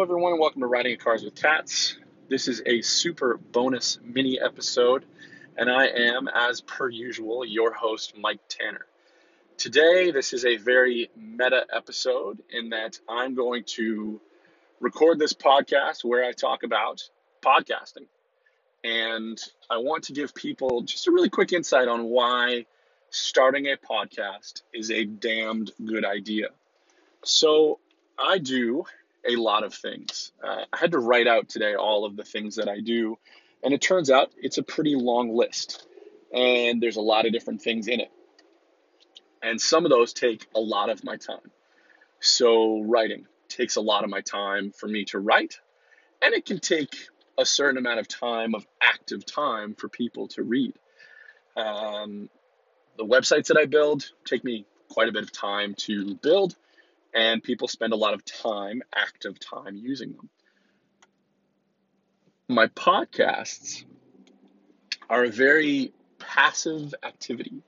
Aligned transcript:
Hello, 0.00 0.14
everyone. 0.14 0.38
Welcome 0.38 0.62
to 0.62 0.66
Riding 0.66 0.96
Cars 0.96 1.22
with 1.22 1.34
Cats. 1.34 1.98
This 2.30 2.48
is 2.48 2.62
a 2.64 2.80
super 2.80 3.36
bonus 3.36 3.98
mini 4.02 4.40
episode, 4.40 5.04
and 5.58 5.70
I 5.70 5.88
am, 5.88 6.26
as 6.26 6.62
per 6.62 6.88
usual, 6.88 7.44
your 7.44 7.70
host, 7.74 8.16
Mike 8.16 8.40
Tanner. 8.48 8.86
Today, 9.58 10.10
this 10.10 10.32
is 10.32 10.46
a 10.46 10.56
very 10.56 11.10
meta 11.14 11.66
episode 11.70 12.42
in 12.48 12.70
that 12.70 12.98
I'm 13.10 13.34
going 13.34 13.64
to 13.76 14.22
record 14.80 15.18
this 15.18 15.34
podcast 15.34 16.02
where 16.02 16.24
I 16.24 16.32
talk 16.32 16.62
about 16.62 17.02
podcasting. 17.42 18.06
And 18.82 19.38
I 19.68 19.76
want 19.76 20.04
to 20.04 20.14
give 20.14 20.34
people 20.34 20.80
just 20.80 21.08
a 21.08 21.12
really 21.12 21.28
quick 21.28 21.52
insight 21.52 21.88
on 21.88 22.04
why 22.04 22.64
starting 23.10 23.66
a 23.66 23.76
podcast 23.76 24.62
is 24.72 24.90
a 24.90 25.04
damned 25.04 25.72
good 25.84 26.06
idea. 26.06 26.46
So, 27.22 27.80
I 28.18 28.38
do 28.38 28.86
a 29.26 29.36
lot 29.36 29.64
of 29.64 29.74
things. 29.74 30.32
Uh, 30.42 30.64
I 30.72 30.76
had 30.76 30.92
to 30.92 30.98
write 30.98 31.26
out 31.26 31.48
today 31.48 31.74
all 31.74 32.04
of 32.04 32.16
the 32.16 32.24
things 32.24 32.56
that 32.56 32.68
I 32.68 32.80
do, 32.80 33.18
and 33.62 33.74
it 33.74 33.80
turns 33.80 34.10
out 34.10 34.30
it's 34.36 34.58
a 34.58 34.62
pretty 34.62 34.94
long 34.94 35.34
list, 35.34 35.86
and 36.32 36.82
there's 36.82 36.96
a 36.96 37.02
lot 37.02 37.26
of 37.26 37.32
different 37.32 37.62
things 37.62 37.88
in 37.88 38.00
it. 38.00 38.10
And 39.42 39.60
some 39.60 39.84
of 39.84 39.90
those 39.90 40.12
take 40.12 40.46
a 40.54 40.60
lot 40.60 40.90
of 40.90 41.04
my 41.04 41.16
time. 41.16 41.50
So, 42.20 42.82
writing 42.82 43.26
takes 43.48 43.76
a 43.76 43.80
lot 43.80 44.04
of 44.04 44.10
my 44.10 44.20
time 44.20 44.72
for 44.72 44.86
me 44.86 45.04
to 45.06 45.18
write, 45.18 45.58
and 46.22 46.34
it 46.34 46.46
can 46.46 46.58
take 46.58 46.94
a 47.38 47.44
certain 47.44 47.78
amount 47.78 48.00
of 48.00 48.08
time 48.08 48.54
of 48.54 48.66
active 48.80 49.24
time 49.24 49.74
for 49.74 49.88
people 49.88 50.28
to 50.28 50.42
read. 50.42 50.74
Um, 51.56 52.28
the 52.96 53.04
websites 53.04 53.46
that 53.46 53.56
I 53.56 53.64
build 53.66 54.10
take 54.24 54.44
me 54.44 54.66
quite 54.90 55.08
a 55.08 55.12
bit 55.12 55.22
of 55.22 55.32
time 55.32 55.74
to 55.74 56.14
build 56.16 56.54
and 57.14 57.42
people 57.42 57.68
spend 57.68 57.92
a 57.92 57.96
lot 57.96 58.14
of 58.14 58.24
time, 58.24 58.82
active 58.94 59.38
time, 59.40 59.76
using 59.76 60.12
them. 60.12 60.28
My 62.48 62.66
podcasts 62.68 63.84
are 65.08 65.24
a 65.24 65.30
very 65.30 65.92
passive 66.18 66.94
activity 67.02 67.62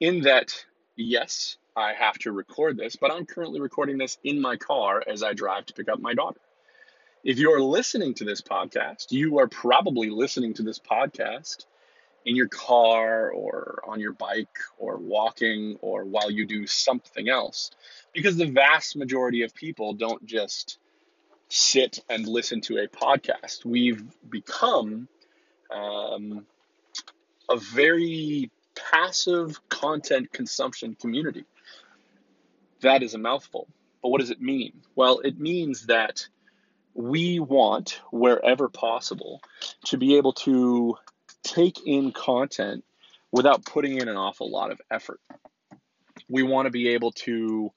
in 0.00 0.22
that, 0.22 0.52
yes, 0.96 1.56
I 1.76 1.92
have 1.92 2.18
to 2.20 2.32
record 2.32 2.76
this, 2.76 2.96
but 2.96 3.12
I'm 3.12 3.26
currently 3.26 3.60
recording 3.60 3.98
this 3.98 4.18
in 4.22 4.40
my 4.40 4.56
car 4.56 5.02
as 5.06 5.22
I 5.22 5.32
drive 5.32 5.66
to 5.66 5.74
pick 5.74 5.88
up 5.88 6.00
my 6.00 6.14
daughter. 6.14 6.40
If 7.24 7.38
you're 7.38 7.60
listening 7.60 8.14
to 8.14 8.24
this 8.24 8.42
podcast, 8.42 9.10
you 9.10 9.38
are 9.38 9.48
probably 9.48 10.10
listening 10.10 10.54
to 10.54 10.62
this 10.62 10.78
podcast 10.78 11.64
in 12.24 12.36
your 12.36 12.48
car 12.48 13.30
or 13.30 13.82
on 13.86 14.00
your 14.00 14.12
bike 14.12 14.58
or 14.78 14.96
walking 14.96 15.76
or 15.80 16.04
while 16.04 16.30
you 16.30 16.46
do 16.46 16.66
something 16.66 17.28
else. 17.28 17.70
Because 18.12 18.36
the 18.36 18.46
vast 18.46 18.96
majority 18.96 19.42
of 19.42 19.54
people 19.54 19.94
don't 19.94 20.24
just 20.24 20.78
sit 21.48 22.00
and 22.08 22.26
listen 22.26 22.60
to 22.62 22.78
a 22.78 22.88
podcast. 22.88 23.64
We've 23.64 24.02
become 24.28 25.08
um, 25.70 26.46
a 27.50 27.56
very 27.56 28.50
passive 28.74 29.60
content 29.68 30.32
consumption 30.32 30.96
community. 30.98 31.44
That 32.80 33.02
is 33.02 33.14
a 33.14 33.18
mouthful. 33.18 33.68
But 34.02 34.08
what 34.08 34.20
does 34.20 34.30
it 34.30 34.40
mean? 34.40 34.82
Well, 34.94 35.20
it 35.20 35.38
means 35.38 35.86
that 35.86 36.26
we 36.94 37.40
want, 37.40 38.00
wherever 38.12 38.68
possible, 38.68 39.40
to 39.86 39.96
be 39.96 40.16
able 40.16 40.32
to 40.32 40.96
take 41.44 41.86
in 41.86 42.10
content 42.10 42.84
without 43.30 43.64
putting 43.64 43.98
in 43.98 44.08
an 44.08 44.16
awful 44.16 44.50
lot 44.50 44.72
of 44.72 44.80
effort. 44.90 45.20
We 46.28 46.42
want 46.42 46.66
to 46.66 46.70
be 46.70 46.88
able 46.90 47.12
to 47.12 47.70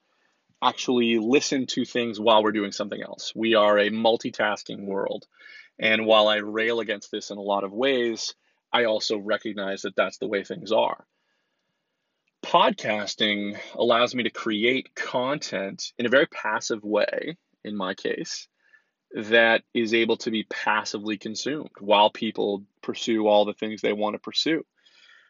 actually 0.61 1.19
listen 1.19 1.67
to 1.67 1.85
things 1.85 2.19
while 2.19 2.43
we're 2.43 2.51
doing 2.51 2.71
something 2.71 3.01
else. 3.01 3.33
We 3.35 3.55
are 3.55 3.77
a 3.77 3.89
multitasking 3.89 4.85
world. 4.85 5.27
And 5.79 6.05
while 6.05 6.27
I 6.27 6.37
rail 6.37 6.79
against 6.79 7.11
this 7.11 7.29
in 7.29 7.37
a 7.37 7.41
lot 7.41 7.63
of 7.63 7.71
ways, 7.71 8.33
I 8.73 8.85
also 8.85 9.17
recognize 9.17 9.83
that 9.83 9.95
that's 9.95 10.17
the 10.17 10.27
way 10.27 10.43
things 10.43 10.71
are. 10.71 11.05
Podcasting 12.43 13.57
allows 13.75 14.15
me 14.15 14.23
to 14.23 14.29
create 14.29 14.95
content 14.95 15.91
in 15.97 16.05
a 16.05 16.09
very 16.09 16.27
passive 16.27 16.83
way, 16.83 17.37
in 17.63 17.75
my 17.75 17.93
case, 17.93 18.47
that 19.17 19.63
is 19.73 19.95
able 19.95 20.17
to 20.17 20.29
be 20.29 20.43
passively 20.43 21.17
consumed 21.17 21.71
while 21.79 22.11
people 22.11 22.63
pursue 22.83 23.27
all 23.27 23.45
the 23.45 23.53
things 23.53 23.81
they 23.81 23.93
want 23.93 24.13
to 24.13 24.19
pursue. 24.19 24.63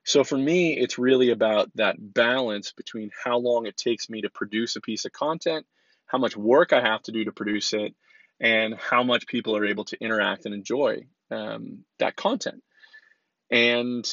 So 0.03 0.25
for 0.25 0.37
me, 0.37 0.77
it's 0.77 0.97
really 0.97 1.31
about 1.31 1.71
that 1.75 1.95
balance 1.99 2.73
between 2.73 3.11
how 3.23 3.37
long 3.37 3.65
it 3.65 3.77
takes 3.77 4.09
me 4.09 4.21
to 4.21 4.29
produce 4.29 4.75
a 4.75 4.81
piece 4.81 5.05
of 5.05 5.13
content, 5.13 5.65
how 6.05 6.17
much 6.17 6.35
work 6.35 6.73
I 6.73 6.81
have 6.81 7.01
to 7.03 7.13
do 7.13 7.25
to 7.25 7.31
produce 7.31 7.73
it, 7.73 7.95
and 8.41 8.75
how 8.75 9.03
much 9.03 9.25
people 9.25 9.55
are 9.55 9.65
able 9.65 9.85
to 9.85 9.97
interact 10.03 10.45
and 10.45 10.53
enjoy 10.53 11.05
um, 11.31 11.85
that 11.99 12.17
content. 12.17 12.63
And 13.49 14.05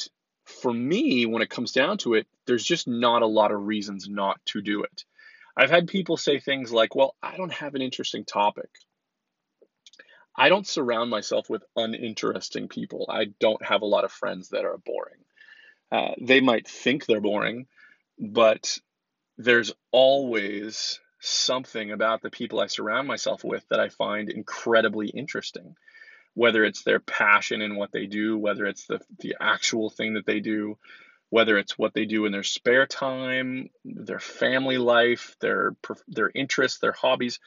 for 0.45 0.73
me, 0.73 1.25
when 1.25 1.41
it 1.41 1.49
comes 1.49 1.73
down 1.73 1.97
to 1.99 2.13
it, 2.13 2.27
there's 2.47 2.63
just 2.63 2.87
not 2.87 3.23
a 3.23 3.27
lot 3.27 3.51
of 3.51 3.65
reasons 3.65 4.07
not 4.07 4.39
to 4.47 4.61
do 4.61 4.83
it. 4.83 5.03
I've 5.57 5.69
had 5.69 5.87
people 5.87 6.15
say 6.15 6.39
things 6.39 6.71
like, 6.71 6.95
well, 6.95 7.15
I 7.21 7.35
don't 7.35 7.53
have 7.53 7.75
an 7.75 7.81
interesting 7.81 8.23
topic, 8.25 8.69
I 10.37 10.49
don't 10.49 10.67
surround 10.67 11.09
myself 11.09 11.49
with 11.49 11.63
uninteresting 11.75 12.67
people. 12.67 13.05
I 13.09 13.25
don't 13.39 13.63
have 13.63 13.81
a 13.81 13.87
lot 13.87 14.03
of 14.03 14.11
friends 14.11 14.49
that 14.49 14.65
are 14.65 14.77
boring. 14.77 15.23
Uh, 15.91 16.11
they 16.19 16.41
might 16.41 16.67
think 16.67 17.05
they're 17.05 17.21
boring, 17.21 17.67
but 18.19 18.79
there's 19.37 19.73
always 19.91 20.99
something 21.19 21.91
about 21.91 22.21
the 22.21 22.29
people 22.29 22.59
I 22.59 22.67
surround 22.67 23.07
myself 23.07 23.43
with 23.43 23.65
that 23.69 23.79
I 23.79 23.89
find 23.89 24.29
incredibly 24.29 25.07
interesting. 25.07 25.75
Whether 26.33 26.65
it's 26.65 26.83
their 26.83 26.99
passion 26.99 27.61
in 27.61 27.77
what 27.77 27.93
they 27.93 28.07
do, 28.07 28.37
whether 28.37 28.65
it's 28.65 28.85
the, 28.87 28.99
the 29.19 29.35
actual 29.39 29.89
thing 29.89 30.15
that 30.15 30.25
they 30.25 30.41
do, 30.41 30.77
whether 31.29 31.57
it's 31.57 31.77
what 31.77 31.93
they 31.93 32.05
do 32.05 32.25
in 32.25 32.31
their 32.31 32.43
spare 32.43 32.85
time, 32.85 33.69
their 33.85 34.19
family 34.19 34.77
life, 34.77 35.35
their 35.39 35.75
their 36.07 36.31
interests, 36.33 36.79
their 36.79 36.91
hobbies, 36.91 37.39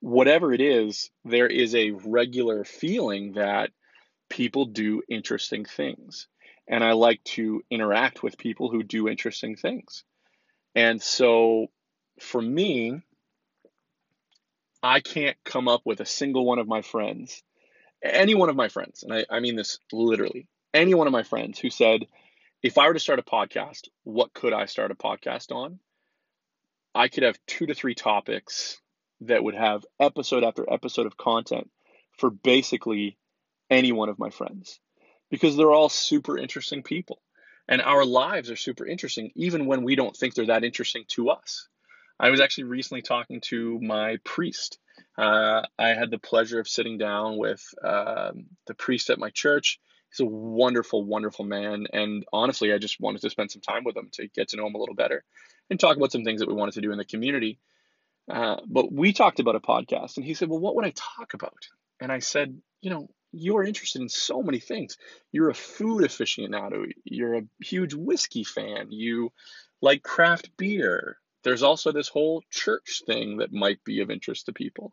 whatever 0.00 0.52
it 0.52 0.60
is, 0.60 1.10
there 1.24 1.46
is 1.46 1.74
a 1.74 1.90
regular 1.90 2.64
feeling 2.64 3.32
that 3.34 3.70
people 4.28 4.64
do 4.64 5.02
interesting 5.08 5.64
things. 5.64 6.26
And 6.68 6.82
I 6.82 6.92
like 6.92 7.22
to 7.24 7.62
interact 7.70 8.22
with 8.22 8.38
people 8.38 8.70
who 8.70 8.82
do 8.82 9.08
interesting 9.08 9.56
things. 9.56 10.04
And 10.74 11.02
so 11.02 11.66
for 12.20 12.40
me, 12.40 13.02
I 14.82 15.00
can't 15.00 15.36
come 15.44 15.68
up 15.68 15.82
with 15.84 16.00
a 16.00 16.06
single 16.06 16.46
one 16.46 16.58
of 16.58 16.68
my 16.68 16.80
friends, 16.80 17.42
any 18.02 18.34
one 18.34 18.48
of 18.48 18.56
my 18.56 18.68
friends, 18.68 19.02
and 19.02 19.12
I, 19.12 19.26
I 19.28 19.40
mean 19.40 19.56
this 19.56 19.78
literally, 19.92 20.48
any 20.72 20.94
one 20.94 21.06
of 21.06 21.12
my 21.12 21.22
friends 21.22 21.58
who 21.58 21.68
said, 21.68 22.06
if 22.62 22.78
I 22.78 22.86
were 22.86 22.94
to 22.94 23.00
start 23.00 23.18
a 23.18 23.22
podcast, 23.22 23.88
what 24.04 24.32
could 24.32 24.52
I 24.52 24.66
start 24.66 24.90
a 24.90 24.94
podcast 24.94 25.52
on? 25.52 25.80
I 26.94 27.08
could 27.08 27.24
have 27.24 27.38
two 27.46 27.66
to 27.66 27.74
three 27.74 27.94
topics 27.94 28.80
that 29.22 29.44
would 29.44 29.54
have 29.54 29.84
episode 29.98 30.44
after 30.44 30.70
episode 30.70 31.06
of 31.06 31.16
content 31.16 31.70
for 32.18 32.30
basically 32.30 33.16
any 33.70 33.92
one 33.92 34.08
of 34.08 34.18
my 34.18 34.30
friends. 34.30 34.80
Because 35.30 35.56
they're 35.56 35.72
all 35.72 35.88
super 35.88 36.36
interesting 36.36 36.82
people. 36.82 37.20
And 37.68 37.80
our 37.80 38.04
lives 38.04 38.50
are 38.50 38.56
super 38.56 38.84
interesting 38.84 39.30
even 39.36 39.66
when 39.66 39.84
we 39.84 39.94
don't 39.94 40.16
think 40.16 40.34
they're 40.34 40.46
that 40.46 40.64
interesting 40.64 41.04
to 41.08 41.30
us. 41.30 41.68
I 42.18 42.30
was 42.30 42.40
actually 42.40 42.64
recently 42.64 43.02
talking 43.02 43.40
to 43.42 43.78
my 43.80 44.18
priest. 44.24 44.78
Uh, 45.16 45.62
i 45.78 45.88
had 45.88 46.10
the 46.10 46.18
pleasure 46.18 46.60
of 46.60 46.68
sitting 46.68 46.98
down 46.98 47.38
with 47.38 47.62
uh, 47.82 48.32
the 48.66 48.74
priest 48.74 49.08
at 49.08 49.18
my 49.18 49.30
church. 49.30 49.78
He's 50.10 50.20
a 50.20 50.26
wonderful 50.26 51.04
wonderful 51.04 51.44
man. 51.44 51.86
And 51.92 52.24
honestly 52.32 52.72
i 52.72 52.78
just 52.78 53.00
wanted 53.00 53.20
to 53.22 53.30
spend 53.30 53.52
some 53.52 53.62
time 53.62 53.84
with 53.84 53.96
him 53.96 54.08
to 54.14 54.26
get 54.28 54.48
to 54.48 54.56
know 54.56 54.66
him 54.66 54.74
a 54.74 54.78
little 54.78 54.96
better 54.96 55.24
and 55.70 55.78
talk 55.78 55.96
about 55.96 56.12
some 56.12 56.24
things 56.24 56.40
that 56.40 56.48
we 56.48 56.54
wanted 56.54 56.74
to 56.74 56.80
do 56.80 56.90
in 56.90 56.98
the 56.98 57.04
community 57.04 57.60
uh, 58.30 58.60
but 58.66 58.92
we 58.92 59.12
talked 59.12 59.40
about 59.40 59.56
a 59.56 59.60
podcast, 59.60 60.16
and 60.16 60.24
he 60.24 60.34
said, 60.34 60.48
Well, 60.48 60.60
what 60.60 60.76
would 60.76 60.84
I 60.84 60.92
talk 60.94 61.34
about? 61.34 61.68
And 62.00 62.12
I 62.12 62.20
said, 62.20 62.60
You 62.80 62.90
know, 62.90 63.08
you're 63.32 63.64
interested 63.64 64.02
in 64.02 64.08
so 64.08 64.42
many 64.42 64.58
things. 64.58 64.96
You're 65.32 65.50
a 65.50 65.54
food 65.54 66.02
aficionado, 66.02 66.90
you're 67.04 67.36
a 67.36 67.46
huge 67.62 67.94
whiskey 67.94 68.44
fan, 68.44 68.90
you 68.90 69.32
like 69.80 70.02
craft 70.02 70.56
beer. 70.56 71.18
There's 71.42 71.62
also 71.62 71.90
this 71.90 72.08
whole 72.08 72.42
church 72.50 73.02
thing 73.06 73.38
that 73.38 73.52
might 73.52 73.82
be 73.84 74.00
of 74.00 74.10
interest 74.10 74.46
to 74.46 74.52
people. 74.52 74.92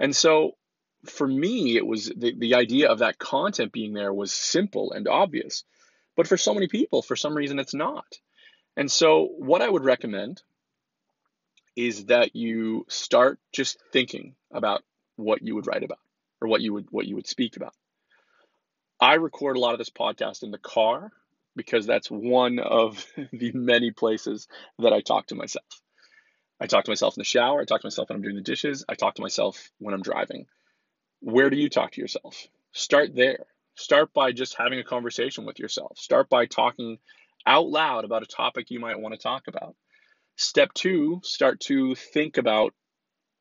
And 0.00 0.14
so 0.14 0.56
for 1.04 1.26
me, 1.26 1.76
it 1.76 1.86
was 1.86 2.10
the, 2.16 2.34
the 2.36 2.54
idea 2.54 2.90
of 2.90 2.98
that 2.98 3.18
content 3.18 3.72
being 3.72 3.92
there 3.92 4.12
was 4.12 4.32
simple 4.32 4.92
and 4.92 5.06
obvious. 5.06 5.64
But 6.16 6.26
for 6.26 6.36
so 6.36 6.54
many 6.54 6.68
people, 6.68 7.02
for 7.02 7.16
some 7.16 7.34
reason, 7.34 7.58
it's 7.58 7.74
not. 7.74 8.06
And 8.76 8.90
so, 8.90 9.28
what 9.38 9.62
I 9.62 9.68
would 9.68 9.84
recommend 9.84 10.42
is 11.76 12.06
that 12.06 12.36
you 12.36 12.86
start 12.88 13.38
just 13.52 13.78
thinking 13.92 14.34
about 14.52 14.82
what 15.16 15.42
you 15.42 15.54
would 15.54 15.66
write 15.66 15.82
about 15.82 15.98
or 16.40 16.48
what 16.48 16.60
you 16.60 16.72
would 16.72 16.86
what 16.90 17.06
you 17.06 17.16
would 17.16 17.26
speak 17.26 17.56
about. 17.56 17.74
I 19.00 19.14
record 19.14 19.56
a 19.56 19.60
lot 19.60 19.72
of 19.72 19.78
this 19.78 19.90
podcast 19.90 20.42
in 20.42 20.50
the 20.50 20.58
car 20.58 21.10
because 21.56 21.86
that's 21.86 22.10
one 22.10 22.58
of 22.58 23.04
the 23.32 23.52
many 23.52 23.90
places 23.90 24.48
that 24.78 24.92
I 24.92 25.00
talk 25.00 25.28
to 25.28 25.34
myself. 25.34 25.66
I 26.60 26.66
talk 26.66 26.84
to 26.84 26.90
myself 26.90 27.16
in 27.16 27.20
the 27.20 27.24
shower, 27.24 27.60
I 27.60 27.64
talk 27.64 27.80
to 27.80 27.86
myself 27.86 28.08
when 28.08 28.16
I'm 28.16 28.22
doing 28.22 28.36
the 28.36 28.42
dishes, 28.42 28.84
I 28.88 28.94
talk 28.94 29.16
to 29.16 29.22
myself 29.22 29.70
when 29.78 29.94
I'm 29.94 30.02
driving. 30.02 30.46
Where 31.20 31.50
do 31.50 31.56
you 31.56 31.68
talk 31.68 31.92
to 31.92 32.00
yourself? 32.00 32.46
Start 32.72 33.14
there. 33.14 33.46
Start 33.76 34.12
by 34.14 34.32
just 34.32 34.56
having 34.56 34.78
a 34.78 34.84
conversation 34.84 35.46
with 35.46 35.58
yourself. 35.58 35.98
Start 35.98 36.28
by 36.28 36.46
talking 36.46 36.98
out 37.46 37.66
loud 37.66 38.04
about 38.04 38.22
a 38.22 38.26
topic 38.26 38.70
you 38.70 38.78
might 38.78 39.00
want 39.00 39.14
to 39.14 39.20
talk 39.20 39.48
about. 39.48 39.74
Step 40.36 40.74
two, 40.74 41.20
start 41.22 41.60
to 41.60 41.94
think 41.94 42.38
about 42.38 42.74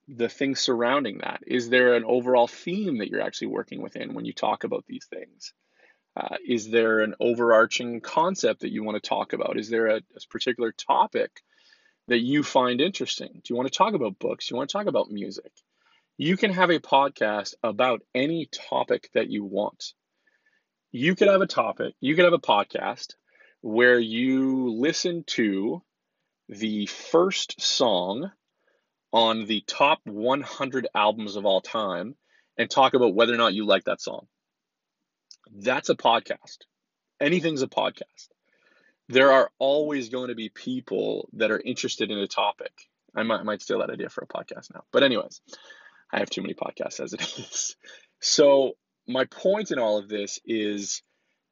the 0.08 0.30
things 0.30 0.60
surrounding 0.60 1.20
that. 1.20 1.42
Is 1.48 1.70
there 1.70 1.96
an 1.96 2.04
overall 2.06 2.48
theme 2.48 3.00
that 3.00 3.10
you're 3.10 3.22
actually 3.22 3.48
working 3.48 3.82
within 3.82 4.14
when 4.14 4.26
you 4.26 4.34
talk 4.34 4.64
about 4.64 4.86
these 4.86 5.06
things? 5.06 5.54
Uh, 6.16 6.36
is 6.48 6.70
there 6.70 7.00
an 7.00 7.16
overarching 7.20 8.00
concept 8.00 8.62
that 8.62 8.72
you 8.72 8.84
want 8.84 9.02
to 9.02 9.10
talk 9.10 9.34
about? 9.34 9.58
Is 9.58 9.70
there 9.70 9.88
a, 9.88 9.98
a, 9.98 10.28
particular 10.30 10.72
topic 10.72 11.42
that 12.08 12.20
you 12.20 12.44
find 12.44 12.80
interesting? 12.80 13.32
Do 13.34 13.42
you 13.52 13.56
want 13.56 13.72
to 13.72 13.78
talk 13.78 13.96
about 13.96 14.20
books? 14.20 14.48
Do 14.48 14.54
you 14.54 14.58
want 14.58 14.70
to 14.70 14.74
talk 14.74 14.86
about 14.86 15.10
music? 15.10 15.52
You 16.18 16.38
can 16.38 16.52
have 16.52 16.70
a 16.70 16.80
podcast 16.80 17.56
about 17.64 18.04
any 18.14 18.48
topic 18.70 19.10
that 19.16 19.32
you 19.32 19.44
want. 19.44 19.94
You 20.92 21.16
could 21.16 21.30
have 21.30 21.42
a 21.42 21.48
topic, 21.48 21.96
you 22.00 22.16
could 22.16 22.26
have 22.26 22.34
a 22.34 22.40
podcast 22.40 23.16
where 23.62 23.98
you 23.98 24.76
listen 24.80 25.24
to 25.26 25.82
the 26.50 26.86
first 26.86 27.62
song 27.62 28.32
on 29.12 29.46
the 29.46 29.64
top 29.68 30.00
100 30.06 30.88
albums 30.96 31.36
of 31.36 31.46
all 31.46 31.62
time 31.62 32.16
and 32.58 32.70
talk 32.70 32.94
about 32.94 33.16
whether 33.16 33.34
or 33.34 33.38
not 33.38 33.54
you 33.54 33.66
like 33.66 33.86
that 33.86 34.02
song. 34.02 34.28
That's 35.52 35.90
a 35.90 35.96
podcast. 35.96 36.58
Anything's 37.22 37.62
a 37.62 37.68
podcast. 37.68 38.30
There 39.10 39.32
are 39.32 39.52
always 39.60 40.10
going 40.10 40.30
to 40.30 40.36
be 40.36 40.50
people 40.50 41.30
that 41.34 41.52
are 41.52 41.60
interested 41.60 42.10
in 42.10 42.18
a 42.18 42.28
topic. 42.28 42.72
I 43.16 43.24
might, 43.24 43.42
I 43.42 43.44
might 43.44 43.62
steal 43.62 43.80
that 43.80 43.92
idea 43.92 44.10
for 44.10 44.24
a 44.24 44.28
podcast 44.28 44.74
now. 44.74 44.84
But, 44.92 45.04
anyways, 45.04 45.42
I 46.12 46.20
have 46.20 46.30
too 46.30 46.42
many 46.42 46.54
podcasts 46.54 47.00
as 47.00 47.14
it 47.14 47.22
is. 47.22 47.76
So, 48.20 48.74
my 49.08 49.26
point 49.26 49.72
in 49.72 49.80
all 49.80 49.98
of 50.00 50.08
this 50.08 50.40
is 50.46 51.04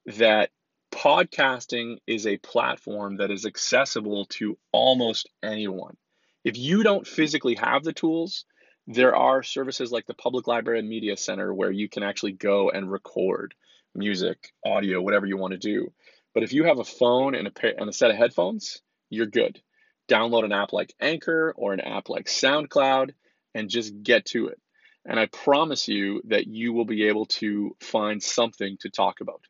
that 0.05 0.49
podcasting 0.91 1.97
is 2.05 2.27
a 2.27 2.37
platform 2.37 3.17
that 3.17 3.31
is 3.31 3.45
accessible 3.45 4.25
to 4.25 4.57
almost 4.71 5.29
anyone. 5.41 5.97
If 6.43 6.57
you 6.57 6.83
don't 6.83 7.07
physically 7.07 7.55
have 7.55 7.83
the 7.83 7.93
tools, 7.93 8.45
there 8.87 9.15
are 9.15 9.43
services 9.43 9.91
like 9.91 10.05
the 10.05 10.13
Public 10.13 10.47
Library 10.47 10.79
and 10.79 10.89
Media 10.89 11.17
Center 11.17 11.53
where 11.53 11.71
you 11.71 11.87
can 11.87 12.03
actually 12.03 12.33
go 12.33 12.69
and 12.69 12.91
record 12.91 13.53
music, 13.95 14.51
audio, 14.65 15.01
whatever 15.01 15.25
you 15.25 15.37
want 15.37 15.51
to 15.51 15.57
do. 15.57 15.91
But 16.33 16.43
if 16.43 16.53
you 16.53 16.65
have 16.65 16.79
a 16.79 16.83
phone 16.83 17.35
and 17.35 17.47
a, 17.47 17.51
pair, 17.51 17.73
and 17.77 17.89
a 17.89 17.93
set 17.93 18.11
of 18.11 18.17
headphones, 18.17 18.81
you're 19.09 19.25
good. 19.25 19.61
Download 20.09 20.45
an 20.45 20.51
app 20.51 20.73
like 20.73 20.93
Anchor 20.99 21.53
or 21.55 21.73
an 21.73 21.81
app 21.81 22.09
like 22.09 22.25
SoundCloud 22.25 23.11
and 23.53 23.69
just 23.69 24.03
get 24.03 24.25
to 24.27 24.47
it. 24.47 24.59
And 25.05 25.19
I 25.19 25.25
promise 25.27 25.87
you 25.87 26.21
that 26.25 26.47
you 26.47 26.73
will 26.73 26.85
be 26.85 27.05
able 27.05 27.25
to 27.25 27.75
find 27.79 28.21
something 28.21 28.77
to 28.81 28.89
talk 28.89 29.21
about 29.21 29.41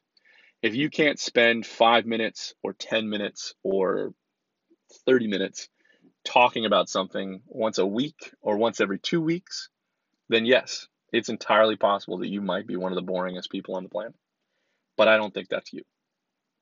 if 0.62 0.75
you 0.75 0.90
can't 0.90 1.19
spend 1.19 1.66
five 1.66 2.06
minutes 2.06 2.54
or 2.63 2.74
10 2.74 3.10
minutes 3.10 3.56
or 3.63 4.13
30 5.06 5.28
minutes 5.28 5.69
talking 6.24 6.66
about 6.66 6.90
something 6.90 7.42
once 7.48 7.78
a 7.78 7.86
week 7.86 8.34
or 8.42 8.58
once 8.58 8.80
every 8.80 9.00
two 9.00 9.22
weeks, 9.22 9.69
then 10.30 10.46
yes, 10.46 10.88
it's 11.12 11.30
entirely 11.30 11.75
possible 11.75 12.19
that 12.19 12.30
you 12.30 12.42
might 12.42 12.68
be 12.68 12.75
one 12.75 12.92
of 12.92 12.96
the 12.96 13.12
boringest 13.12 13.50
people 13.50 13.75
on 13.75 13.84
the 13.84 13.90
planet. 13.90 14.13
But 14.98 15.08
I 15.08 15.18
don't 15.18 15.34
think 15.34 15.50
that's 15.50 15.74
you. 15.74 15.84